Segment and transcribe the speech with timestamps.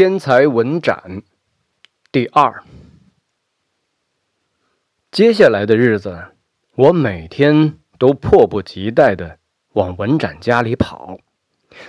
[0.00, 1.20] 天才文展
[2.10, 2.64] 第二。
[5.12, 6.28] 接下来的日子，
[6.74, 9.38] 我每天都迫不及待的
[9.74, 11.18] 往文展家里跑，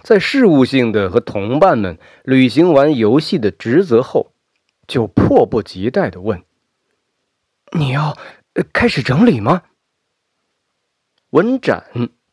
[0.01, 4.33] 在事务性的和同伴们履行完游戏的职责后，
[4.85, 6.43] 就迫不及待的问
[7.79, 8.17] ：“你要
[8.73, 9.63] 开始整理吗？”
[11.31, 11.85] 文展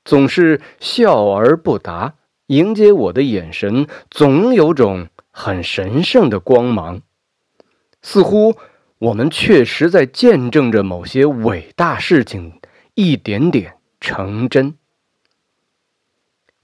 [0.04, 2.16] 总是笑而不答，
[2.46, 5.06] 迎接我的眼神总有种
[5.40, 7.00] 很神圣的光芒，
[8.02, 8.56] 似乎。
[8.98, 12.60] 我们确实在见证着某些伟大事情
[12.94, 14.74] 一点点成真。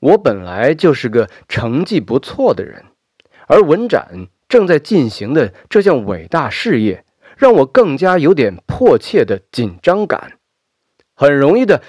[0.00, 2.86] 我本来就是个成绩不错的人，
[3.46, 7.04] 而文展正在进行的这项伟大事业，
[7.36, 10.40] 让我更加有点迫切的紧张感。
[11.14, 11.80] 很容易的，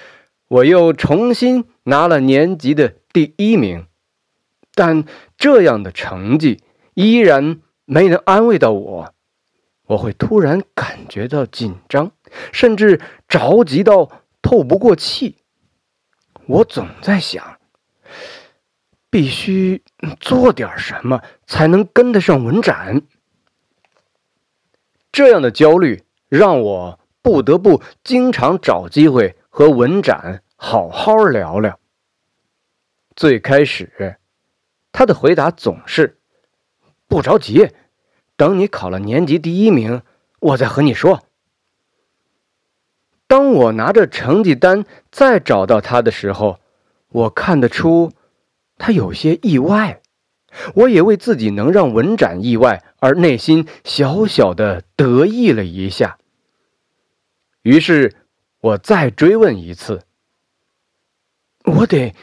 [0.47, 3.87] 我又重新拿了年级的第一名，
[4.75, 5.03] 但
[5.35, 6.61] 这样的成绩
[6.95, 9.13] 依然没能安慰到我。
[9.87, 12.11] 我会突然感觉到紧张，
[12.51, 15.37] 甚至着急到透不过气。
[16.47, 17.59] 我总在想，
[19.11, 19.83] 必须
[20.19, 23.03] 做点什么才能跟得上文展。
[25.11, 31.79] 这样的焦虑让我不得不经常找机会和文展好好聊聊。
[33.15, 34.17] 最开始，
[34.91, 36.17] 他的回答总是
[37.07, 37.71] “不着急”。
[38.37, 40.01] 等你考了年级第一名，
[40.39, 41.23] 我再和你说。
[43.27, 46.59] 当我拿着成绩单再找到他的时候，
[47.09, 48.11] 我看得出
[48.77, 50.01] 他有些意外，
[50.75, 56.17] 我也为自己能让文展意外而内心小小的得意了一下。
[57.61, 58.15] 于是，
[58.59, 60.03] 我再追问一次
[61.63, 62.13] ：“我得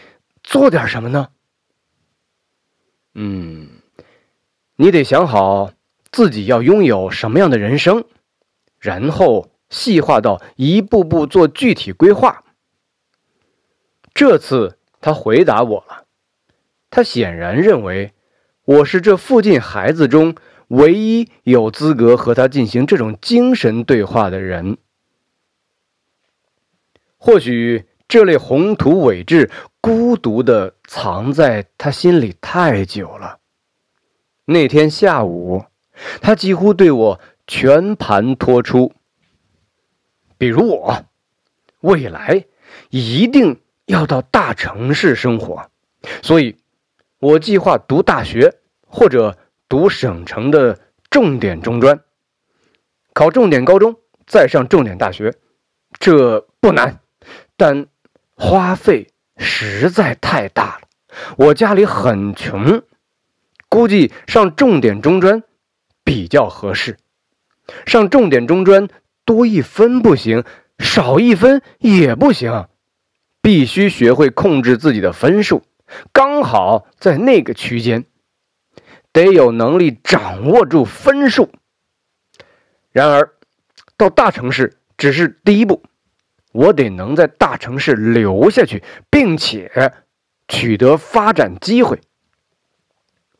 [0.42, 1.30] 做点什么呢？”
[3.14, 3.81] 嗯，
[4.82, 5.70] 你得想好。
[6.10, 8.04] 自己要拥有什么样的人生，
[8.80, 12.44] 然后细化到一步步做具体规划。
[14.12, 16.04] 这次他回答我了，
[16.90, 18.12] 他显然认为
[18.64, 20.34] 我是这附近孩子中
[20.66, 24.76] 唯一有资格和他进行这种精神对话的人。
[27.16, 29.48] 或许这类宏图伟志
[29.80, 33.38] 孤独的藏在他心里太久了。
[34.52, 35.64] 那天下午。
[36.20, 38.92] 他几乎对我全盘托出，
[40.38, 41.04] 比如我
[41.80, 42.46] 未来
[42.90, 45.70] 一定要到大城市生活，
[46.22, 46.56] 所以，
[47.18, 48.54] 我计划读大学
[48.86, 49.36] 或者
[49.68, 50.78] 读省城的
[51.10, 52.00] 重点中专，
[53.12, 53.96] 考重点高中，
[54.26, 55.34] 再上重点大学。
[56.00, 57.00] 这不难，
[57.56, 57.86] 但
[58.34, 60.88] 花费实在太大了。
[61.36, 62.82] 我家里很穷，
[63.72, 65.42] 估计上重点中专。
[66.04, 66.98] 比较合适，
[67.86, 68.88] 上重点中专
[69.24, 70.44] 多一分不行，
[70.80, 72.66] 少一分也不行，
[73.40, 75.62] 必须学会控制自己的分数，
[76.12, 78.04] 刚好在那个区间，
[79.12, 81.50] 得有能力掌握住分数。
[82.90, 83.30] 然而，
[83.96, 85.84] 到大城市只是第一步，
[86.50, 89.94] 我得能在大城市留下去，并且
[90.48, 92.00] 取得发展机会。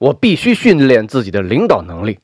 [0.03, 2.19] 我必须训练自己的领导能力。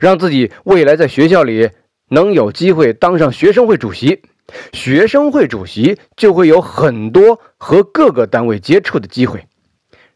[0.00, 1.70] 让自己未来在学校里
[2.08, 4.22] 能有机会当上学生会主席，
[4.72, 9.46] 学生会主席就会有很多和各个单位接触的机会。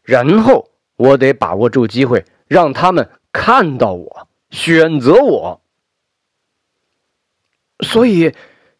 [0.01, 5.61] 然后我得把握住机会，让他们看到我，选择我。
[7.81, 8.33] 所以，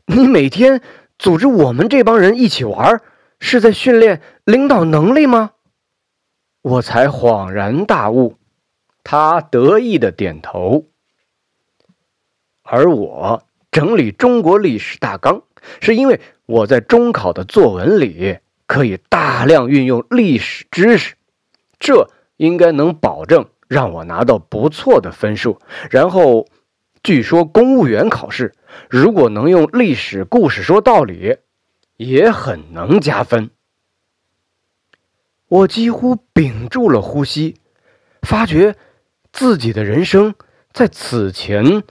[0.08, 0.82] 你每天
[1.20, 3.02] 组织我们这帮人一起玩，
[3.40, 5.52] 是在训练领导能力吗？
[6.66, 8.38] 我才恍然大悟。
[9.04, 10.88] 他得意的点头，
[12.64, 15.44] 而我整理中国历史大纲，
[15.80, 21.14] 是因为我在中考的作文里可以大量运用历史知识，
[21.78, 25.60] 这应该能保证让我拿到不错的分数。
[25.92, 26.48] 然后，
[27.04, 28.56] 据说公务员考试
[28.90, 31.38] 如果能用历史故事说道理，
[31.98, 33.52] 也很能加分。
[35.48, 37.60] 我几乎屏住了呼吸，
[38.22, 38.76] 发觉。
[39.38, 40.34] 自己的人生
[40.72, 41.84] 在此前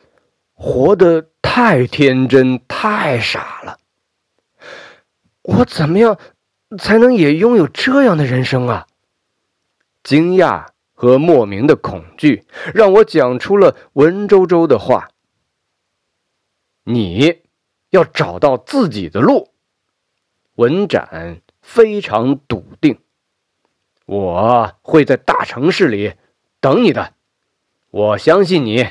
[0.54, 3.76] 活得太天真、太傻了。
[5.42, 6.18] 我怎么样
[6.78, 8.86] 才能也拥有这样的人生啊？
[10.02, 15.10] 惊讶和莫名的恐惧让我讲出了文绉绉的话
[16.84, 17.42] ：“你
[17.90, 19.50] 要找到自己的路。”
[20.56, 22.98] 文展非常笃定
[24.06, 26.14] ：“我会在大城市里
[26.60, 27.14] 等你的。”
[27.90, 28.88] 我相信你。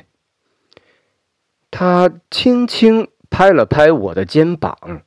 [1.70, 5.04] 他轻轻拍了拍我的肩膀。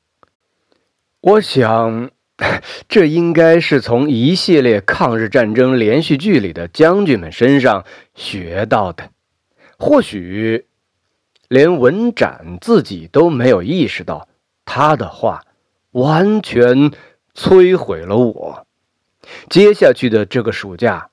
[1.20, 2.10] 我想，
[2.88, 9.10] 这应该是从一系列抗日战争连续剧里的将军们身上学到的。
[9.78, 10.66] 或许，
[11.48, 14.28] 连文展自己都没有意识到，
[14.64, 15.44] 他的话
[15.92, 16.90] 完全
[17.34, 18.65] 摧毁了我。
[19.48, 21.10] 接下去的这个暑假。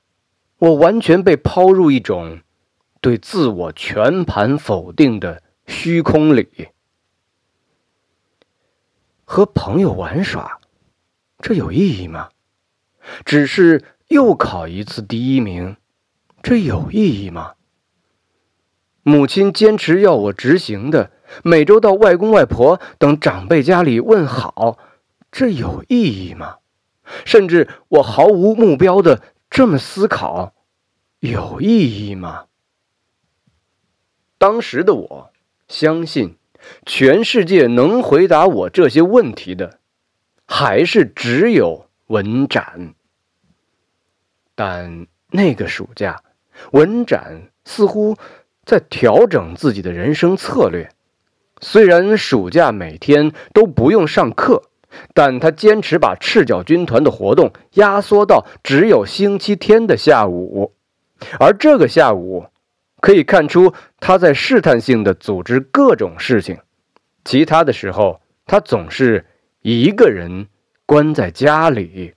[0.59, 2.39] 我完全被抛入一种
[3.01, 6.69] 对自我全盘否定的虚空里。
[9.25, 10.61] 和朋友玩耍，
[11.39, 12.29] 这有意义吗？
[13.25, 15.75] 只是又考一次第一名，
[16.41, 17.55] 这有意义吗？
[19.01, 21.11] 母亲坚持要我执行的，
[21.43, 24.77] 每周到外公外婆等长辈家里问好，
[25.29, 26.59] 这有意义吗？
[27.25, 29.21] 甚至我毫无目标的。
[29.49, 30.55] 这么思考，
[31.19, 32.45] 有意义吗？
[34.39, 35.31] 当时的我
[35.67, 36.37] 相信，
[36.87, 39.77] 全世界能回答我这些问题的，
[40.47, 42.95] 还是只有文展。
[44.55, 46.23] 但那个暑假，
[46.71, 48.17] 文展似乎
[48.65, 50.89] 在调整自己的人生策略。
[51.61, 54.63] 虽然暑假每天都不用上课。
[55.13, 60.73] 但他坚持把赤脚军团的活动压缩到只有星期天的下午，
[61.39, 62.45] 而这个下午，
[62.99, 66.59] 可以看出他在试探性的组织各种事情。
[67.25, 69.25] 其他的时候，他总是
[69.61, 70.47] 一个人
[70.85, 72.13] 关在家里。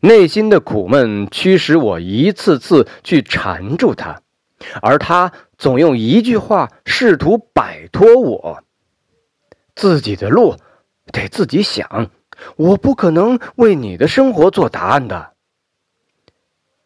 [0.00, 4.20] 内心的苦闷驱使我一次次去缠住他，
[4.80, 8.62] 而他总用一句话试图摆脱我。
[9.76, 10.56] 自己的路
[11.12, 12.10] 得自己想，
[12.56, 15.34] 我不可能为你的生活做答案的。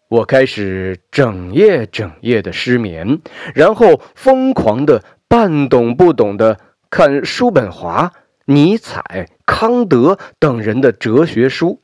[0.08, 3.20] 我开始整夜整夜的失眠，
[3.54, 6.58] 然后疯狂的半懂不懂的
[6.90, 8.12] 看叔本华、
[8.44, 11.80] 尼采、康德等人的哲学书。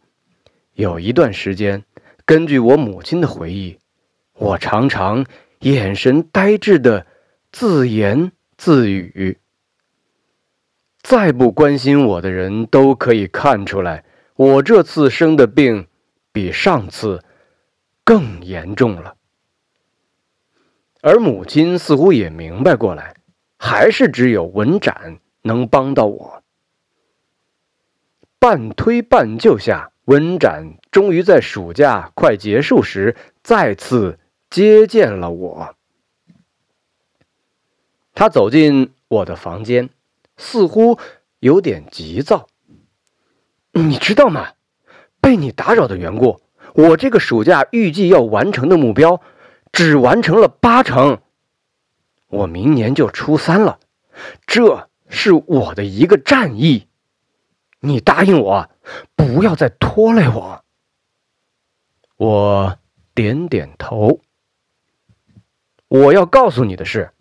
[0.75, 1.85] 有一段时间，
[2.25, 3.79] 根据我母亲的回忆，
[4.35, 5.25] 我常常
[5.61, 7.06] 眼神呆滞的
[7.52, 9.38] 自言自语。
[11.08, 14.05] 再不关心我的人都可以看出来，
[14.35, 15.87] 我这次生的病
[16.32, 17.23] 比上次
[18.03, 19.14] 更严重了。
[21.03, 23.14] 而母亲似乎也明白过来，
[23.56, 26.43] 还是只有文展能帮到我。
[28.41, 33.14] 半推半就下，文展终于在暑假快结束时
[33.44, 34.19] 再次
[34.50, 35.76] 接见了我。
[38.12, 39.88] 他走进我的房间。
[40.37, 40.99] 似乎
[41.38, 42.47] 有点急躁，
[43.73, 44.53] 你知道吗？
[45.21, 46.41] 被你打扰的缘故，
[46.75, 49.21] 我这个暑假预计要完成的目标，
[49.73, 51.21] 只完成了八成。
[52.29, 53.81] 我明年就初三了，
[54.47, 56.88] 这是我的一个战役。
[57.81, 58.71] 你答应我，
[59.15, 60.65] 不要再拖累我。
[62.17, 62.79] 我
[63.15, 64.21] 点点头。
[65.88, 67.12] 我要告诉你的是，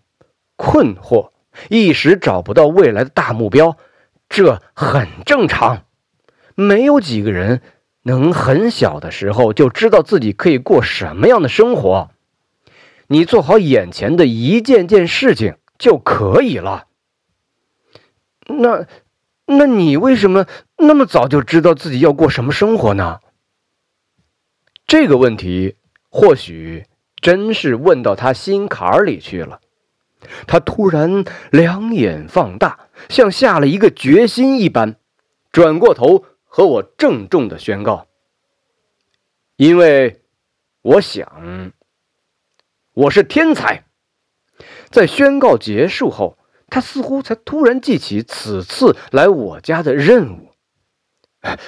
[0.55, 1.31] 困惑。
[1.69, 3.77] 一时找不到未来的大目标，
[4.29, 5.85] 这很正常。
[6.55, 7.61] 没有几个人
[8.03, 12.11] 能很小的时候就知道自己可以过什么样的生活。
[13.07, 16.87] 你做好眼前的一件件事情就可以了。
[18.47, 18.87] 那，
[19.45, 20.45] 那你为什么
[20.77, 23.19] 那么早就知道自己要过什么生活呢？
[24.87, 25.75] 这个问题
[26.09, 26.85] 或许
[27.21, 29.59] 真是问到他心坎里去了。
[30.47, 34.95] 他突然两眼放大，像下了一个决心一般，
[35.51, 38.07] 转过头和我郑重的宣告
[39.57, 40.21] ：“因为
[40.81, 41.71] 我想，
[42.93, 43.85] 我是天才。”
[44.89, 46.37] 在宣告结束后，
[46.69, 50.51] 他似乎才突然记起此次来我家的任务。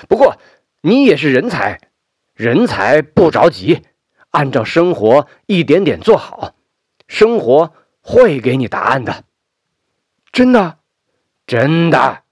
[0.07, 0.37] 不过，
[0.81, 1.81] 你也是人才，
[2.33, 3.83] 人才不着急，
[4.31, 6.55] 按照生活一点点做好，
[7.07, 7.73] 生活。
[8.09, 9.25] 会给你答案的，
[10.31, 10.77] 真的，
[11.45, 12.23] 真的。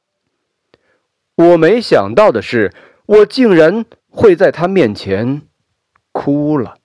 [1.36, 2.74] 我没想到的是，
[3.06, 5.42] 我竟然会在他面前
[6.14, 6.78] 哭了。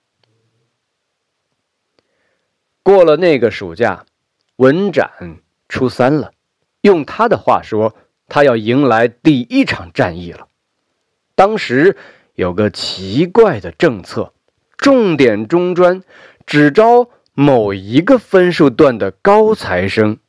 [2.83, 4.05] 过了那个暑假，
[4.57, 5.37] 文展
[5.69, 6.33] 初三了，
[6.81, 7.95] 用他的话说，
[8.27, 10.49] 他要迎来第一场战役了。
[11.33, 11.95] 当时
[12.33, 14.33] 有个奇怪的政策，
[14.75, 16.03] 重点中专，
[16.45, 17.09] 只招。
[17.41, 20.19] 某一个分数段的高材生，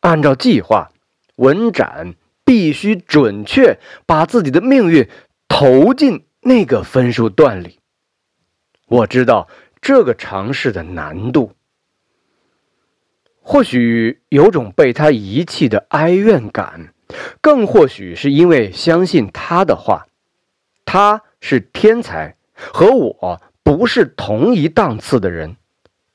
[0.00, 0.90] 按照计划，
[1.36, 5.08] 文展必须准确把自己的命运
[5.48, 7.78] 投进那个分数段里。
[8.88, 9.48] 我知道
[9.80, 11.52] 这个尝试的难度。
[13.40, 16.92] 或许有种被他遗弃的哀怨感，
[17.40, 20.08] 更或许是因为相信他的话。
[20.84, 25.56] 他是天才，和我不是同一档次的人。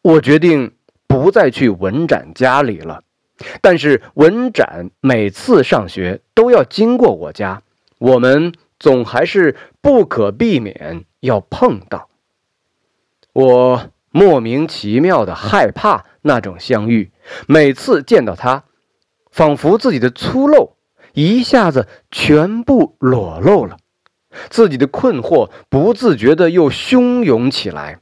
[0.01, 0.73] 我决定
[1.07, 3.03] 不再去文展家里了。
[3.61, 7.61] 但是文展每次上学都要经过我家，
[7.97, 12.09] 我们总还是不可避免要碰到。
[13.31, 17.11] 我莫名其妙的害怕那种相遇，
[17.47, 18.65] 每次见到他，
[19.31, 20.71] 仿佛自己的粗陋
[21.13, 23.77] 一下子全部裸露了，
[24.49, 27.99] 自己的困惑不自觉的又汹涌起来。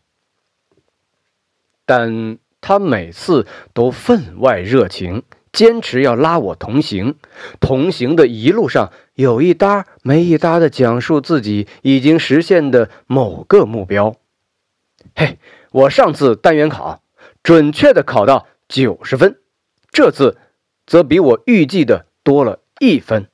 [1.88, 2.38] 但。
[2.60, 7.16] 他每次都分外热情，坚持要拉我同行。
[7.62, 14.16] 同行的一路上，有一搭没一搭的讲述自己已经实现的某个目标。
[15.16, 15.38] 嘿，
[15.72, 17.04] 我上次单元考
[17.44, 19.40] 准确的考到九十分，
[19.92, 20.38] 这次
[20.88, 23.30] 则比我预计的多了一分。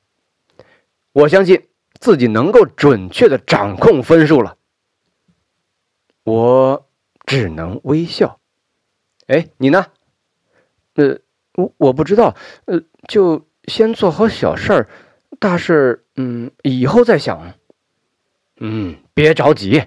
[1.12, 1.66] 我相信
[1.98, 4.58] 自己能够准确的掌控分数了。
[6.22, 6.86] 我
[7.26, 8.38] 只能微笑。
[9.26, 9.86] 哎，你呢？
[10.94, 11.18] 呃，
[11.54, 14.88] 我我不知道，呃，就先做好小事儿，
[15.38, 17.54] 大事嗯，以后再想。
[18.60, 19.84] 嗯，别着急，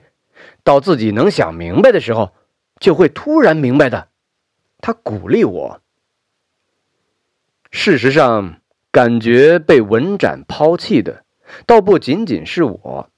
[0.63, 2.33] 到自己能想明白的时候，
[2.79, 4.09] 就会突然明白的。
[4.79, 5.81] 他鼓励我。
[7.71, 8.59] 事实上，
[8.91, 11.23] 感觉被文展抛弃的，
[11.65, 13.09] 倒不仅仅是我，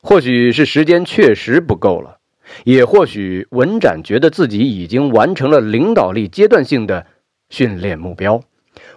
[0.00, 2.17] 或许是时间确实不够了。
[2.64, 7.06] 也或许文展觉得自己已经完成了领导力阶段性的
[7.48, 8.42] 训练目标，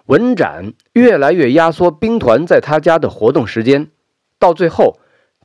[0.06, 3.90] 文展越来越压缩兵团在他家的活动时间，
[4.40, 5.00] 到最后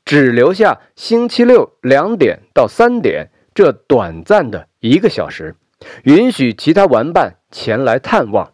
[0.05, 5.57] 只留下星期六两点到三点这短暂的一个小时，
[6.05, 8.53] 允许其他玩伴前来探望。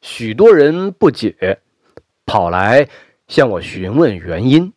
[0.00, 1.58] 许多人不解，
[2.24, 2.88] 跑来
[3.26, 4.72] 向我询问原因。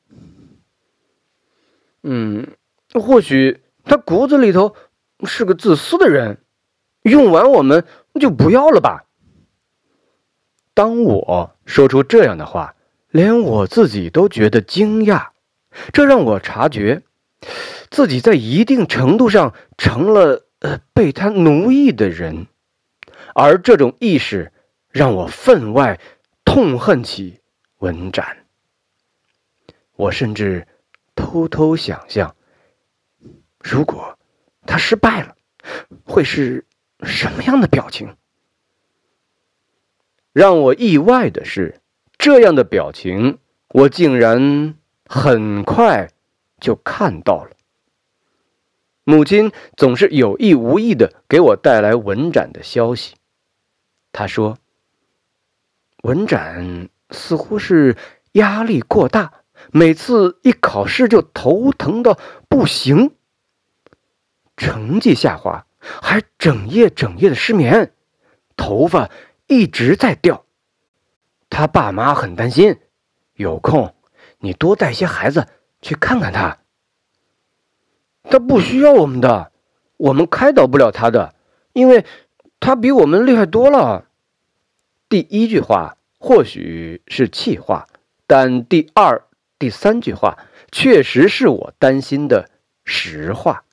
[2.04, 2.48] 嗯。
[2.94, 4.76] 或许他骨子里头
[5.24, 6.40] 是个自私的人，
[7.04, 7.86] 用完我们
[8.20, 9.06] 就不要了吧。
[10.74, 12.76] 当我说出这样的话，
[13.10, 15.30] 连我自己都觉得惊讶，
[15.94, 17.04] 这让我察觉
[17.90, 22.48] 自己在一定程度上成了呃被他奴役的人，
[23.36, 24.52] 而这种意识
[24.90, 26.00] 让我分外
[26.46, 27.40] 痛恨起
[27.80, 28.38] 文展。
[29.96, 30.68] 我甚至
[31.16, 32.36] 偷偷想象。
[33.64, 34.18] 如果
[34.66, 35.36] 他失败了，
[36.04, 36.66] 会是
[37.04, 38.16] 什么样的表情？
[40.34, 41.82] 让我意外的是，
[42.18, 43.40] 这样的表情
[43.70, 44.76] 我竟然
[45.06, 46.10] 很快
[46.60, 47.52] 就看到了。
[49.04, 53.16] 母亲总是有意无意的给我带来文展的消息。
[54.12, 54.58] 她说
[56.04, 57.98] ：“文展似乎是
[58.34, 59.34] 压力过大，
[59.72, 63.16] 每次一考试就头疼到不行。”
[64.62, 67.94] 成绩下滑，还整夜整夜的失眠，
[68.56, 69.10] 头发
[69.48, 70.46] 一直在掉。
[71.50, 72.78] 他爸妈很担心，
[73.34, 73.96] 有空
[74.38, 75.48] 你多带些孩子
[75.82, 76.60] 去看看他。
[78.30, 79.52] 他不需要我们的，
[79.98, 81.34] 我们开导不了他的，
[81.74, 82.06] 因为
[82.60, 84.06] 他比我们厉害多了。
[85.10, 87.88] 第一句话或许是气话，
[88.28, 89.24] 但第二、
[89.58, 90.38] 第三句话
[90.72, 92.48] 确实是我担心的
[92.86, 93.64] 实话。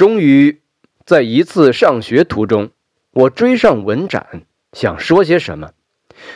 [0.00, 0.62] 终于，
[1.04, 2.70] 在一次上学途中，
[3.10, 5.72] 我追上文展，想说些什么。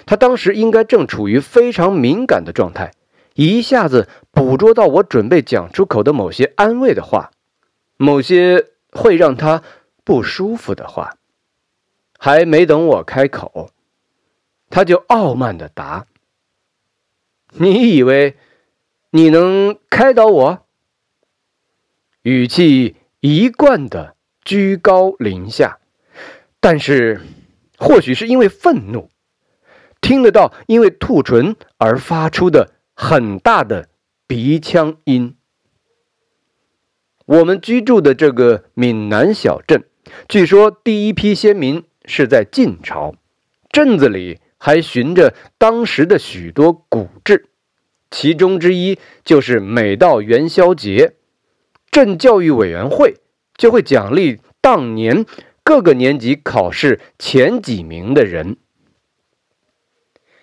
[0.05, 2.93] 他当时应该正处于非常敏感的状态，
[3.33, 7.31] 一下子捕捉到我准备讲出口的某些安慰的话，
[7.97, 9.63] 某些会让他
[10.05, 11.17] 不舒服的话。
[12.19, 13.71] 还没等我开口，
[14.69, 16.05] 他就傲慢的答
[17.57, 18.37] ：“你以为
[19.13, 20.67] 你能开导我？”
[22.21, 22.97] 语气。
[23.27, 25.79] 一贯的居高临下，
[26.61, 27.23] 但是
[27.79, 29.09] 或许是因为愤怒，
[30.03, 33.89] 听得到因为吐唇而发出的很大的
[34.27, 35.39] 鼻腔音。
[37.25, 39.85] 我们居住的这个闽南小镇，
[40.29, 43.15] 据说第一批先民是在晋朝，
[43.71, 47.49] 镇子里还循着当时的许多古制，
[48.11, 51.15] 其中之一就是每到元宵节。
[51.95, 53.19] 镇教育委员会
[53.57, 55.27] 就会奖励当年
[55.63, 58.57] 各个年级考试前几名的人。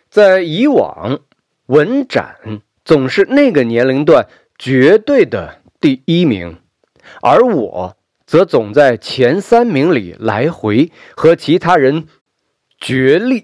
[0.10, 1.20] 在以往，
[1.66, 6.56] 文展总是那个年龄段绝对的第一名，
[7.22, 12.08] 而我则总在前三名里来回和其他人
[12.80, 13.44] 角力。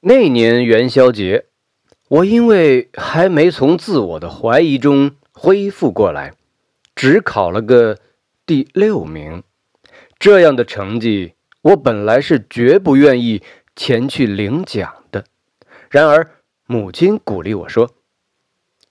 [0.00, 1.44] 那年元宵节，
[2.08, 5.12] 我因为还没从自我的怀疑中
[5.44, 6.34] 恢复过来，
[6.94, 7.98] 只考了个
[8.46, 9.42] 第六名。
[10.20, 13.42] 这样的成绩，我本来是绝不愿意
[13.74, 15.24] 前去领奖的。
[15.90, 16.30] 然而，
[16.66, 17.90] 母亲鼓励我说：“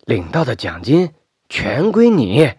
[0.04, 1.12] 领到的奖金
[1.48, 2.56] 全归你。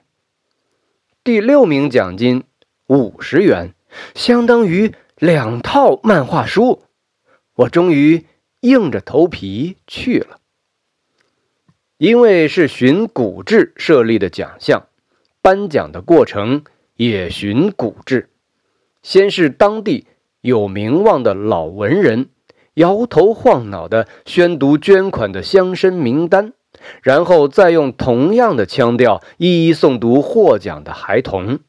[1.23, 2.45] 第六名奖金
[2.87, 3.75] 五十元，
[4.15, 6.85] 相当于两套漫画书。”
[7.57, 8.25] 我终于
[8.61, 10.39] 硬着头皮去了。
[12.03, 14.89] 因为是循古制设立的奖项，
[15.41, 16.65] 颁奖的过程
[16.97, 18.29] 也循古制。
[19.05, 20.09] 先是当地
[20.41, 22.29] 有名望的老文人。
[22.75, 26.55] 摇头晃脑地宣读捐款的乡绅名单，
[27.05, 31.61] 然后再用同样的腔调一一诵读获奖的孩童。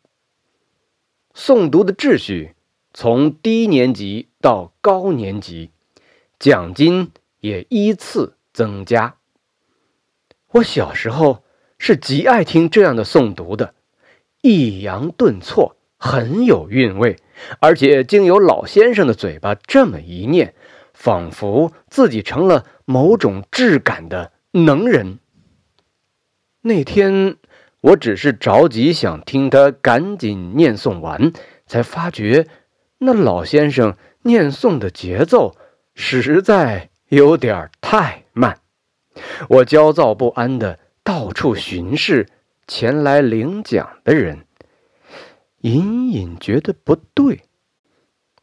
[1.36, 2.56] 诵读的秩序
[2.92, 5.70] 从低年级到高年级，
[6.40, 9.18] 奖金也依次增加。
[10.54, 11.44] 我小时候
[11.78, 13.74] 是极爱听这样的诵读的，
[14.42, 17.18] 抑扬顿挫，很有韵味，
[17.60, 20.54] 而且经由老先生的嘴巴这么一念。
[20.94, 25.18] 仿佛自己成了某种质感的能人。
[26.62, 27.38] 那天，
[27.82, 31.34] 我只是着急想听他赶紧念诵完，
[31.66, 32.48] 才发觉
[33.00, 35.56] 那老先生念诵的节奏
[35.96, 38.60] 实在有点太慢。
[39.50, 42.28] 我焦躁不安的到处巡视
[42.68, 44.46] 前来领奖的人，
[45.62, 47.42] 隐隐觉得不对。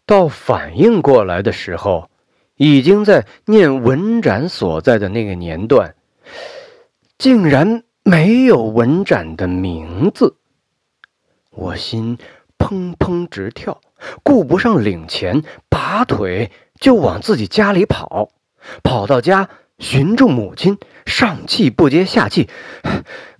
[0.06, 2.08] 到反应过来的时候。
[2.62, 5.94] 已经在念文展所在的那个年段，
[7.16, 10.36] 竟然没有文展的名字，
[11.48, 12.18] 我心
[12.58, 13.80] 砰砰直跳，
[14.22, 18.28] 顾不上领钱，拔腿就往自己家里跑。
[18.82, 19.48] 跑到家
[19.80, 22.48] 寻住母亲，上气不接下气：“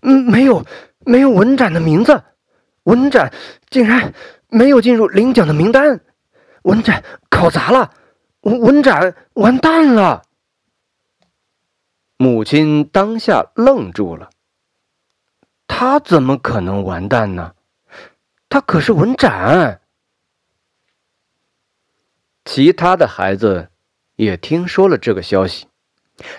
[0.02, 0.66] 嗯，没有，
[1.06, 2.24] 没有文展的名字，
[2.82, 3.32] 文展
[3.68, 4.12] 竟然
[4.48, 6.00] 没有进入领奖的名单，
[6.62, 7.94] 文展考砸了。”
[8.42, 10.22] 文展完蛋了！
[12.16, 14.30] 母亲当下愣住了。
[15.68, 17.52] 他怎么可能完蛋呢？
[18.48, 19.82] 他可是文展。
[22.46, 23.68] 其他的孩子
[24.16, 25.66] 也听说了这个消息，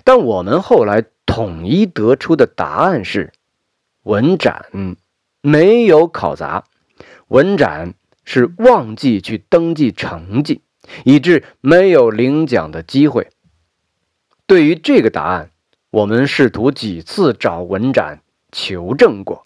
[0.04, 3.32] 但我们后来统一得出的答案是：
[4.04, 4.66] 文展
[5.42, 6.64] 没有考砸，
[7.28, 10.62] 文展是忘记去登记成绩。
[11.06, 13.30] 以致没有领奖的机会。
[14.46, 15.52] 对于这个答案，
[15.90, 19.46] 我们试图几次找文展求证过，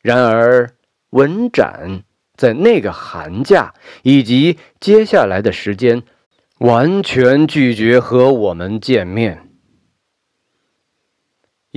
[0.00, 0.74] 然而
[1.10, 2.02] 文展
[2.34, 6.02] 在那个寒假以及接下来的时间，
[6.58, 9.43] 完全拒绝和我们见面。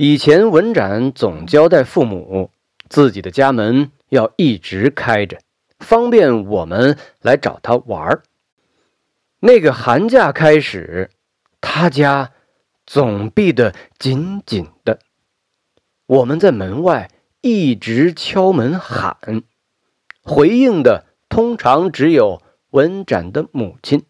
[0.00, 2.52] 以前文展总交代父母，
[2.88, 5.40] 自己的家门要一直开着，
[5.80, 8.22] 方便我们来找他玩。
[9.40, 11.10] 那个寒假开始，
[11.60, 12.30] 他家
[12.86, 15.00] 总闭得紧紧的。
[16.06, 19.42] 我们在门外一直敲门喊，
[20.22, 24.04] 回应的通常只有文展的母亲。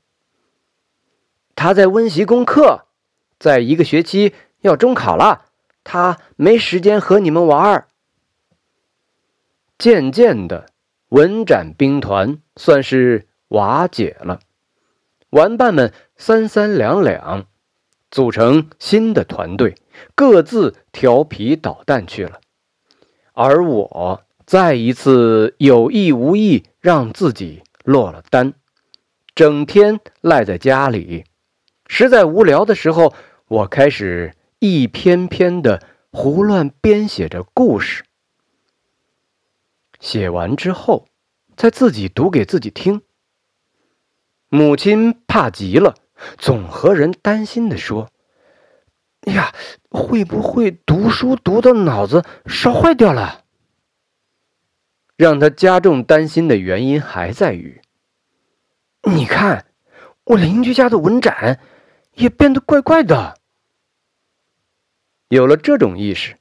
[1.55, 2.89] 他在温习功课，
[3.39, 5.47] 在一个学期要中考了，
[5.91, 7.89] 他没时间和你们玩儿。
[9.79, 10.67] 渐渐的，
[11.09, 14.41] 文展兵团算是瓦解了。
[15.31, 17.47] 玩伴们三三两两，
[18.11, 19.77] 组成新的团队，
[20.15, 22.39] 各自调皮捣蛋去了。
[23.33, 28.53] 而我再一次有意无意让自己落了单，
[29.35, 31.25] 整天赖在家里。
[31.87, 33.15] 实在无聊的时候，
[33.47, 38.05] 我开始一篇篇的胡乱编写着故事。
[40.01, 41.07] 写完之后，
[41.57, 43.03] 再自己读给自己听。
[44.49, 45.95] 母亲怕极了，
[46.39, 48.11] 总和人担心的说
[49.33, 49.55] ：“呀，
[49.91, 53.45] 会不会读书读到脑子烧坏掉了？”
[55.15, 57.81] 让他加重担心的原因还在于，
[59.03, 59.67] 你看，
[60.25, 61.61] 我邻居家的文展
[62.15, 63.38] 也变得怪怪的。
[65.29, 66.37] 有了这种意识，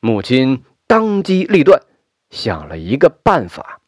[0.00, 1.82] 母亲当机立断，
[2.30, 3.80] 想了一个办法，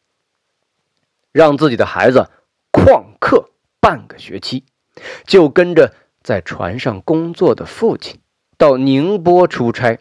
[1.31, 2.29] 让自己的孩子。
[2.71, 3.49] 旷课
[3.81, 4.63] 半个学期，
[5.25, 8.19] 就跟着在船上工作的父亲
[8.57, 9.97] 到宁波出差。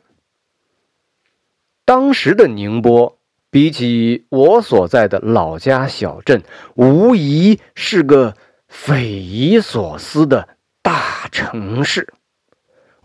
[1.87, 3.19] 当时的宁波
[3.51, 8.37] 比起我所在的老家小镇，无疑是个
[8.69, 12.12] 匪夷所思的大城市。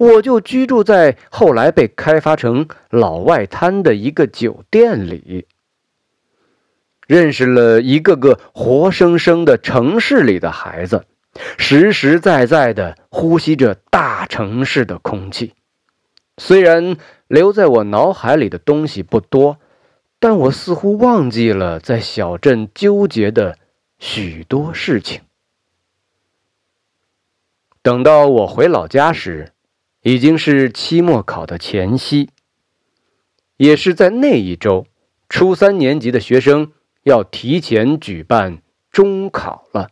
[0.03, 5.47] 我就居住在后来被开发成老外滩的一个酒店里，
[7.07, 11.05] 认识了一个个活生生的城市里的孩子，
[11.57, 15.53] 实实在在的呼吸着大城市的空气。
[16.37, 19.59] 虽然留在我脑海里的东西不多，
[20.19, 23.57] 但我似乎忘记了在小镇纠结的
[23.99, 25.21] 许多事情。
[27.81, 29.52] 等到我回老家时，
[30.03, 32.29] 已经是期末考的前夕，
[33.57, 34.85] 也是在那一周，
[35.29, 38.61] 初三年级的学生要提前举办
[38.91, 39.89] 中考了。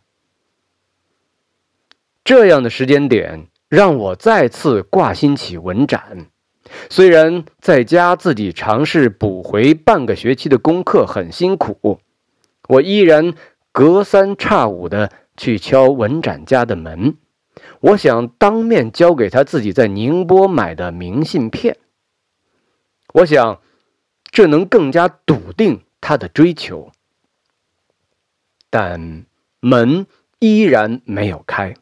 [2.22, 6.26] 这样的时间点让我再次挂心起文展。
[6.88, 11.98] 虽然在家自己尝试补回半个学期的功课很辛苦，
[12.68, 13.34] 我依然
[13.72, 17.16] 隔三差五的去敲文展家的门，
[17.80, 21.78] 我想当面交给他自己在宁波买的明信片。
[23.14, 23.60] 我想，
[24.30, 26.92] 这能更加笃定他的追求。
[28.70, 29.26] 但
[29.60, 30.06] 门
[30.38, 31.74] 依然没有开。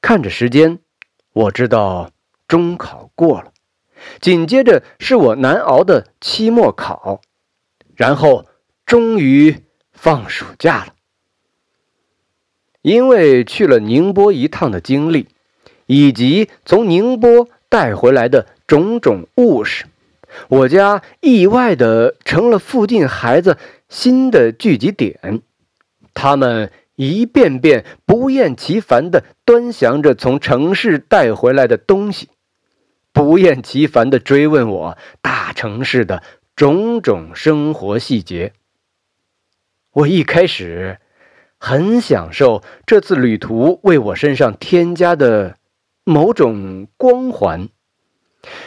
[0.00, 0.78] 看着时间，
[1.32, 2.10] 我知道。
[2.46, 3.52] 中考过了，
[4.20, 7.22] 紧接着是我难熬的期末考，
[7.96, 8.46] 然后
[8.84, 10.93] 终于放暑假了。
[12.84, 15.28] 因为去了宁波一趟的经历，
[15.86, 19.86] 以及从宁波带回来的种种物事，
[20.48, 23.56] 我家意外的成了附近孩子
[23.88, 25.40] 新的聚集点。
[26.12, 32.28] 他们一遍遍不厌其烦的端详着从城市带回来的东西。
[33.14, 36.22] 不厌其烦地追问我大城市的
[36.54, 38.52] 种种生活细节。
[39.92, 40.98] 我一开始
[41.58, 45.56] 很享受这次旅途为我身上添加的
[46.04, 47.68] 某种光环，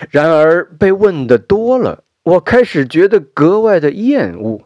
[0.09, 4.61] 然而被问的多了，我开始觉得格外的厌恶，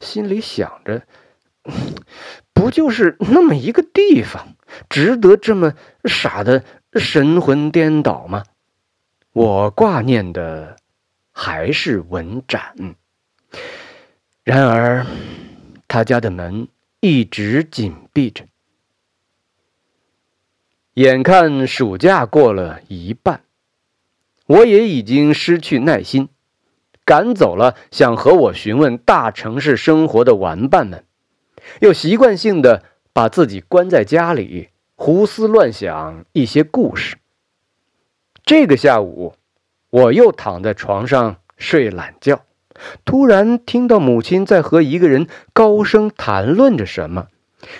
[0.00, 1.02] 心里想着：
[2.54, 4.54] 不就是那么一个地方，
[4.88, 8.44] 值得这么傻的神魂颠倒吗？
[9.32, 10.76] 我挂念的
[11.30, 12.96] 还是文展，
[14.42, 15.06] 然而
[15.86, 16.66] 他家的门
[17.00, 18.44] 一直紧闭着。
[20.94, 23.42] 眼看暑假过了一半，
[24.46, 26.28] 我也已经失去耐心，
[27.06, 31.04] 赶走了想和我询问大城市生活的玩伴们，
[31.80, 32.84] 又习惯性的
[33.14, 37.16] 把自己关在家里，胡思乱想一些故事。
[38.44, 39.34] 这个下午，
[39.88, 42.44] 我又躺在床上睡懒觉，
[43.04, 47.28] 突然听到母亲在和一个人高声谈论着什么，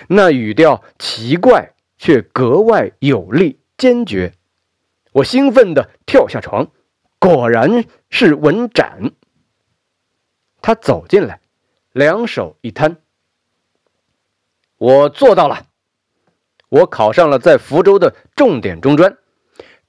[0.07, 4.33] 那语调奇怪却格外有力坚决。
[5.13, 6.71] 我兴奋地跳下床，
[7.19, 9.11] 果然是文展。
[10.61, 11.41] 他走进来，
[11.91, 12.97] 两手一摊
[14.77, 15.65] ：“我做到了，
[16.69, 19.17] 我考上了在福州的重点中专。”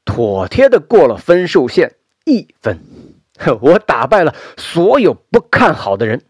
[0.04, 1.94] 妥帖的过了分数线
[2.24, 2.80] 一分，
[3.60, 6.22] 我打败了所有不看好的人。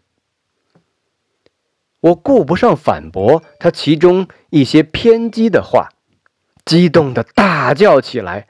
[2.01, 5.89] 我顾不上反驳他其中一些偏激的话，
[6.65, 8.47] 激动的大叫起来。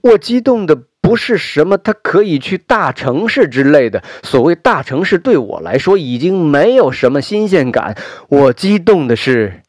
[0.00, 7.94] 我激动的不是什么他可以去大城市之类的，所谓大城市对我来说已经没有什么新鲜感。
[8.28, 9.60] 我激动的是，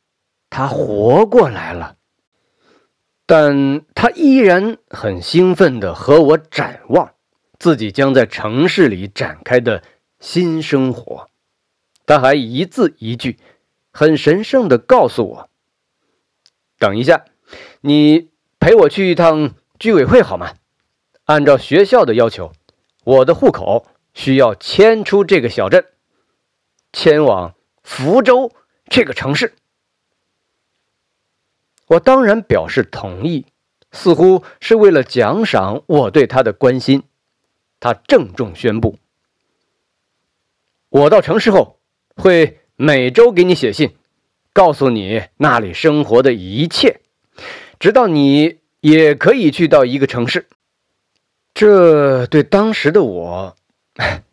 [0.49, 1.95] 他活过来了。
[3.25, 7.14] 但他依然很兴奋地和我展望
[7.65, 9.81] 自己将在城市里展开的
[10.19, 11.31] 新生活。
[12.05, 13.39] 他还一字一句、
[13.91, 15.49] 很神圣地告诉我
[16.77, 17.25] ：“等一下，
[17.81, 20.53] 你陪我去一趟居委会好吗？
[21.23, 22.53] 按照学校的要求，
[23.03, 25.87] 我的户口需要迁出这个小镇，
[26.93, 28.51] 迁往福州
[28.87, 29.55] 这个城市。”
[31.89, 33.47] 我当然表示同意，
[33.91, 37.01] 似乎是为了奖赏我对他的关心。
[37.85, 38.97] 他郑重宣布
[40.89, 41.77] ：“我到城市后，
[42.15, 43.95] 会每周给你写信，
[44.53, 47.01] 告诉你那里生活的一切，
[47.77, 50.47] 直到你也可以去到一个城市。”
[51.53, 53.55] 这对当时的我，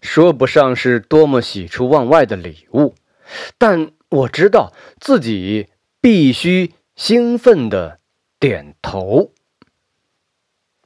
[0.01, 2.95] 说不上是多么喜出望外的礼物，
[3.59, 5.69] 但我知道自己
[6.01, 6.73] 必须。
[6.95, 7.99] 兴奋的
[8.39, 9.32] 点头。